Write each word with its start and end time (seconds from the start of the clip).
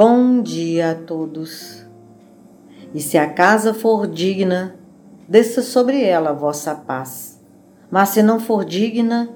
Bom 0.00 0.42
dia 0.42 0.92
a 0.92 0.94
todos. 0.94 1.84
E 2.94 3.00
se 3.00 3.18
a 3.18 3.28
casa 3.28 3.74
for 3.74 4.06
digna, 4.06 4.76
desça 5.26 5.60
sobre 5.60 6.04
ela 6.04 6.30
a 6.30 6.32
vossa 6.32 6.72
paz. 6.72 7.42
Mas 7.90 8.10
se 8.10 8.22
não 8.22 8.38
for 8.38 8.64
digna, 8.64 9.28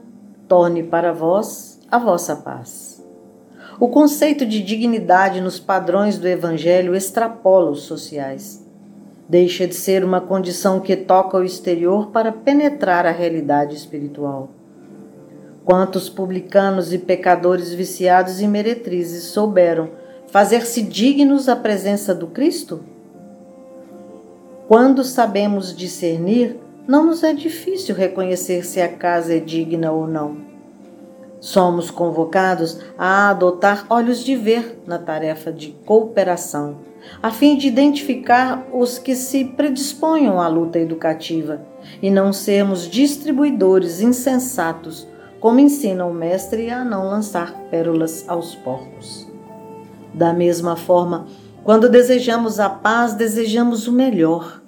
torne 0.47 0.85
para 0.85 1.13
vós 1.13 1.81
a 1.91 1.99
vossa 1.99 2.37
paz. 2.37 3.05
O 3.81 3.89
conceito 3.89 4.47
de 4.47 4.63
dignidade 4.63 5.41
nos 5.41 5.59
padrões 5.59 6.17
do 6.17 6.29
Evangelho 6.29 6.95
extrapola 6.95 7.73
os 7.73 7.83
sociais. 7.83 8.65
Deixa 9.29 9.67
de 9.67 9.75
ser 9.75 10.05
uma 10.05 10.21
condição 10.21 10.79
que 10.79 10.95
toca 10.95 11.39
o 11.39 11.43
exterior 11.43 12.13
para 12.13 12.31
penetrar 12.31 13.05
a 13.05 13.11
realidade 13.11 13.75
espiritual. 13.75 14.51
Quantos 15.65 16.09
publicanos 16.09 16.93
e 16.93 16.99
pecadores 16.99 17.75
viciados 17.75 18.41
e 18.41 18.47
meretrizes 18.47 19.25
souberam 19.25 20.01
fazer-se 20.33 20.81
dignos 20.81 21.47
à 21.47 21.55
presença 21.55 22.15
do 22.15 22.27
Cristo? 22.27 22.81
Quando 24.67 25.05
sabemos 25.05 25.77
discernir, 25.77 26.57
não 26.89 27.05
nos 27.05 27.23
é 27.23 27.35
difícil 27.35 27.95
reconhecer 27.95 28.65
se 28.65 28.81
a 28.81 28.89
casa 28.89 29.37
é 29.37 29.39
digna 29.39 29.93
ou 29.93 30.07
não. 30.07 30.39
Somos 31.39 31.91
convocados 31.91 32.81
a 32.97 33.29
adotar 33.29 33.85
olhos 33.91 34.25
de 34.25 34.35
ver 34.35 34.81
na 34.87 34.99
tarefa 34.99 35.53
de 35.53 35.73
cooperação, 35.85 36.79
a 37.23 37.31
fim 37.31 37.59
de 37.59 37.69
identificar 37.69 38.67
os 38.73 38.99
que 38.99 39.15
se 39.15 39.45
predisponham 39.45 40.41
à 40.41 40.49
luta 40.49 40.79
educativa 40.79 41.61
e 42.01 42.11
não 42.11 42.33
sermos 42.33 42.89
distribuidores 42.89 44.01
insensatos, 44.01 45.07
como 45.41 45.61
ensina 45.61 46.07
o 46.07 46.15
mestre 46.15 46.71
a 46.71 46.83
não 46.83 47.07
lançar 47.09 47.53
pérolas 47.71 48.25
aos 48.27 48.55
porcos. 48.55 49.32
Da 50.15 50.33
mesma 50.33 50.77
forma, 50.77 51.27
quando 51.65 51.89
desejamos 51.89 52.61
a 52.61 52.69
paz, 52.69 53.15
desejamos 53.15 53.87
o 53.87 53.93
melhor. 53.93 54.63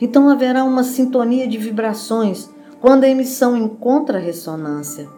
Então 0.00 0.28
haverá 0.28 0.64
uma 0.64 0.84
sintonia 0.84 1.46
de 1.46 1.58
vibrações 1.58 2.50
quando 2.80 3.04
a 3.04 3.08
emissão 3.08 3.56
encontra 3.56 4.18
ressonância. 4.18 5.08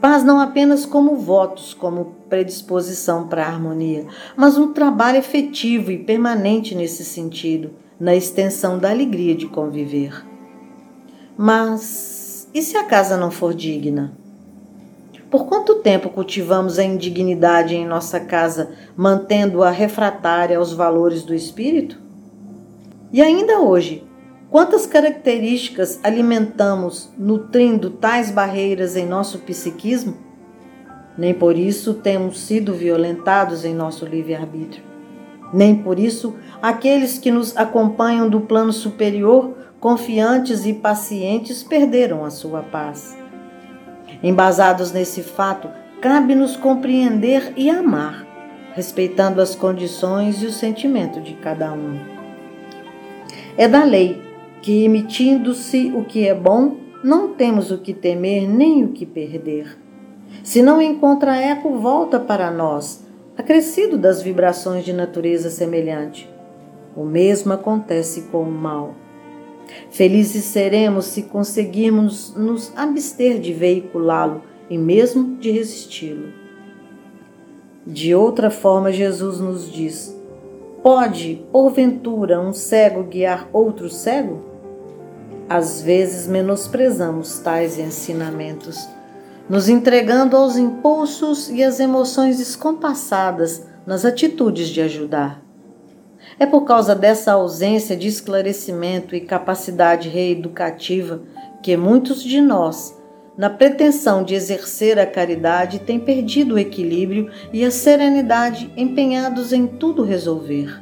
Paz 0.00 0.22
não 0.22 0.40
apenas 0.40 0.86
como 0.86 1.16
votos, 1.16 1.74
como 1.74 2.16
predisposição 2.28 3.26
para 3.26 3.44
a 3.44 3.48
harmonia, 3.48 4.06
mas 4.36 4.56
um 4.56 4.72
trabalho 4.72 5.18
efetivo 5.18 5.90
e 5.90 5.98
permanente 5.98 6.74
nesse 6.74 7.04
sentido, 7.04 7.70
na 7.98 8.14
extensão 8.14 8.78
da 8.78 8.90
alegria 8.90 9.34
de 9.34 9.46
conviver. 9.46 10.24
Mas 11.36 12.48
e 12.54 12.62
se 12.62 12.76
a 12.76 12.84
casa 12.84 13.16
não 13.16 13.30
for 13.30 13.54
digna? 13.54 14.12
Por 15.30 15.44
quanto 15.44 15.76
tempo 15.76 16.08
cultivamos 16.08 16.78
a 16.78 16.84
indignidade 16.84 17.74
em 17.74 17.86
nossa 17.86 18.18
casa, 18.18 18.70
mantendo-a 18.96 19.70
refratária 19.70 20.56
aos 20.56 20.72
valores 20.72 21.22
do 21.22 21.34
espírito? 21.34 22.00
E 23.12 23.20
ainda 23.20 23.60
hoje, 23.60 24.04
quantas 24.50 24.86
características 24.86 26.00
alimentamos 26.02 27.10
nutrindo 27.18 27.90
tais 27.90 28.30
barreiras 28.30 28.96
em 28.96 29.04
nosso 29.04 29.40
psiquismo? 29.40 30.16
Nem 31.16 31.34
por 31.34 31.58
isso 31.58 31.92
temos 31.94 32.40
sido 32.40 32.72
violentados 32.72 33.66
em 33.66 33.74
nosso 33.74 34.06
livre-arbítrio. 34.06 34.84
Nem 35.52 35.74
por 35.74 35.98
isso 35.98 36.36
aqueles 36.62 37.18
que 37.18 37.30
nos 37.30 37.54
acompanham 37.54 38.30
do 38.30 38.42
plano 38.42 38.72
superior, 38.72 39.54
confiantes 39.78 40.64
e 40.64 40.72
pacientes, 40.72 41.62
perderam 41.62 42.24
a 42.24 42.30
sua 42.30 42.62
paz. 42.62 43.17
Embasados 44.22 44.92
nesse 44.92 45.22
fato, 45.22 45.68
cabe-nos 46.00 46.56
compreender 46.56 47.52
e 47.56 47.70
amar, 47.70 48.26
respeitando 48.74 49.40
as 49.40 49.54
condições 49.54 50.42
e 50.42 50.46
o 50.46 50.52
sentimento 50.52 51.20
de 51.20 51.34
cada 51.34 51.72
um. 51.72 51.98
É 53.56 53.68
da 53.68 53.84
lei 53.84 54.20
que, 54.62 54.84
emitindo-se 54.84 55.92
o 55.94 56.04
que 56.04 56.26
é 56.26 56.34
bom, 56.34 56.76
não 57.02 57.34
temos 57.34 57.70
o 57.70 57.78
que 57.78 57.94
temer 57.94 58.48
nem 58.48 58.84
o 58.84 58.88
que 58.88 59.06
perder. 59.06 59.78
Se 60.42 60.62
não 60.62 60.82
encontra 60.82 61.36
eco, 61.36 61.78
volta 61.78 62.18
para 62.18 62.50
nós, 62.50 63.06
acrescido 63.36 63.96
das 63.96 64.20
vibrações 64.20 64.84
de 64.84 64.92
natureza 64.92 65.50
semelhante. 65.50 66.28
O 66.96 67.04
mesmo 67.04 67.52
acontece 67.52 68.22
com 68.22 68.42
o 68.42 68.50
mal. 68.50 68.94
Felizes 69.90 70.44
seremos 70.44 71.06
se 71.06 71.22
conseguirmos 71.22 72.34
nos 72.36 72.72
abster 72.76 73.38
de 73.38 73.52
veiculá-lo 73.52 74.42
e 74.68 74.76
mesmo 74.76 75.36
de 75.36 75.50
resisti-lo. 75.50 76.32
De 77.86 78.14
outra 78.14 78.50
forma, 78.50 78.92
Jesus 78.92 79.40
nos 79.40 79.72
diz: 79.72 80.14
Pode, 80.82 81.42
porventura, 81.50 82.40
um 82.40 82.52
cego 82.52 83.04
guiar 83.04 83.48
outro 83.52 83.88
cego? 83.88 84.44
Às 85.48 85.80
vezes 85.80 86.26
menosprezamos 86.26 87.38
tais 87.38 87.78
ensinamentos, 87.78 88.86
nos 89.48 89.68
entregando 89.68 90.36
aos 90.36 90.58
impulsos 90.58 91.48
e 91.48 91.64
às 91.64 91.80
emoções 91.80 92.36
descompassadas 92.36 93.66
nas 93.86 94.04
atitudes 94.04 94.68
de 94.68 94.82
ajudar. 94.82 95.47
É 96.38 96.46
por 96.46 96.64
causa 96.64 96.94
dessa 96.94 97.32
ausência 97.32 97.96
de 97.96 98.06
esclarecimento 98.06 99.16
e 99.16 99.20
capacidade 99.20 100.08
reeducativa 100.08 101.20
que 101.60 101.76
muitos 101.76 102.22
de 102.22 102.40
nós, 102.40 102.96
na 103.36 103.50
pretensão 103.50 104.22
de 104.22 104.34
exercer 104.34 105.00
a 105.00 105.06
caridade, 105.06 105.80
têm 105.80 105.98
perdido 105.98 106.54
o 106.54 106.58
equilíbrio 106.58 107.28
e 107.52 107.64
a 107.64 107.70
serenidade 107.72 108.72
empenhados 108.76 109.52
em 109.52 109.66
tudo 109.66 110.04
resolver. 110.04 110.80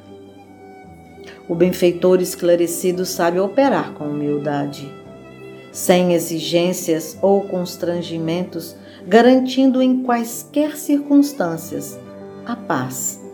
O 1.48 1.54
benfeitor 1.54 2.20
esclarecido 2.20 3.06
sabe 3.06 3.40
operar 3.40 3.92
com 3.94 4.04
humildade, 4.04 4.92
sem 5.72 6.12
exigências 6.12 7.16
ou 7.22 7.42
constrangimentos, 7.42 8.76
garantindo 9.06 9.80
em 9.80 10.02
quaisquer 10.02 10.76
circunstâncias 10.76 11.98
a 12.44 12.56
paz 12.56 13.25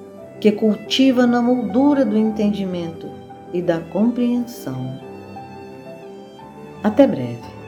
que 0.42 0.50
cultiva 0.50 1.25
na 1.25 1.41
moldura 1.41 2.04
do 2.04 2.19
entendimento 2.19 3.08
e 3.53 3.62
da 3.62 3.78
compreensão. 3.78 4.98
Até 6.82 7.06
breve. 7.06 7.61